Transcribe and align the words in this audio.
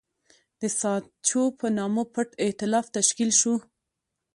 د 0.59 0.61
ساتچو 0.79 1.41
په 1.59 1.67
نامه 1.77 2.03
پټ 2.13 2.29
اېتلاف 2.45 2.85
تشکیل 2.97 3.31
شو. 3.39 3.53